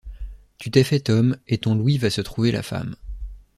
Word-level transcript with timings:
Tu 0.57 0.71
t’es 0.71 0.83
faite 0.83 1.11
homme, 1.11 1.37
et 1.47 1.59
ton 1.59 1.75
Louis 1.75 1.99
va 1.99 2.09
se 2.09 2.21
trouver 2.21 2.51
la 2.51 2.63
femme! 2.63 2.95